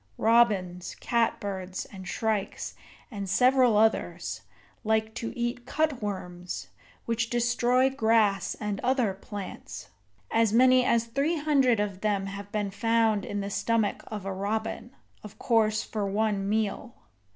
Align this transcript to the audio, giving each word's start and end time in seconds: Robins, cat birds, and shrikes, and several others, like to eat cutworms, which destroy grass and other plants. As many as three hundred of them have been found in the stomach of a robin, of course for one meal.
Robins, 0.17 0.95
cat 0.95 1.39
birds, 1.39 1.85
and 1.93 2.07
shrikes, 2.07 2.73
and 3.11 3.29
several 3.29 3.77
others, 3.77 4.41
like 4.83 5.13
to 5.13 5.31
eat 5.37 5.67
cutworms, 5.67 6.69
which 7.05 7.29
destroy 7.29 7.87
grass 7.87 8.55
and 8.55 8.79
other 8.79 9.13
plants. 9.13 9.89
As 10.31 10.53
many 10.53 10.83
as 10.83 11.03
three 11.05 11.37
hundred 11.37 11.79
of 11.79 12.01
them 12.01 12.25
have 12.25 12.51
been 12.51 12.71
found 12.71 13.23
in 13.25 13.41
the 13.41 13.51
stomach 13.51 14.03
of 14.07 14.25
a 14.25 14.33
robin, 14.33 14.89
of 15.23 15.37
course 15.37 15.83
for 15.83 16.07
one 16.07 16.49
meal. 16.49 16.95